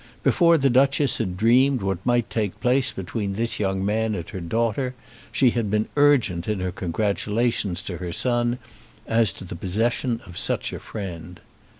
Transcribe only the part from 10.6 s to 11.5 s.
a friend.